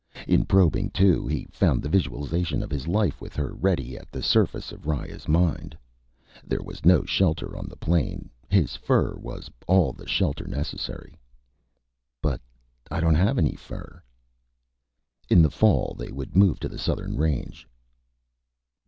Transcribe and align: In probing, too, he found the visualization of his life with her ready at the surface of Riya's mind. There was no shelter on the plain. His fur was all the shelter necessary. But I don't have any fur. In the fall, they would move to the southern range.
In 0.27 0.45
probing, 0.45 0.89
too, 0.89 1.27
he 1.27 1.45
found 1.51 1.83
the 1.83 1.87
visualization 1.87 2.63
of 2.63 2.71
his 2.71 2.87
life 2.87 3.21
with 3.21 3.35
her 3.35 3.53
ready 3.53 3.95
at 3.99 4.09
the 4.11 4.23
surface 4.23 4.71
of 4.71 4.87
Riya's 4.87 5.27
mind. 5.27 5.77
There 6.43 6.63
was 6.63 6.83
no 6.83 7.05
shelter 7.05 7.55
on 7.55 7.69
the 7.69 7.75
plain. 7.75 8.31
His 8.49 8.75
fur 8.75 9.13
was 9.19 9.51
all 9.67 9.93
the 9.93 10.07
shelter 10.07 10.47
necessary. 10.47 11.19
But 12.19 12.41
I 12.89 12.99
don't 12.99 13.13
have 13.13 13.37
any 13.37 13.53
fur. 13.53 14.01
In 15.29 15.43
the 15.43 15.51
fall, 15.51 15.93
they 15.95 16.11
would 16.11 16.35
move 16.35 16.59
to 16.61 16.67
the 16.67 16.79
southern 16.79 17.15
range. 17.15 17.67